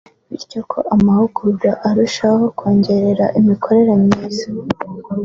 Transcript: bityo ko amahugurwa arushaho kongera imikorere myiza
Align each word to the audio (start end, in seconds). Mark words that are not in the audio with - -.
bityo 0.29 0.59
ko 0.71 0.79
amahugurwa 0.95 1.69
arushaho 1.89 2.43
kongera 2.59 3.25
imikorere 3.39 3.91
myiza 4.03 4.47